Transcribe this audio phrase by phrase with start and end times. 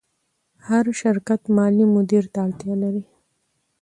[0.67, 3.03] هر شرکت مالي مدیر ته اړتیا لري.